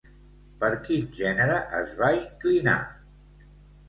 [0.61, 2.75] Per quin gènere es va inclinar?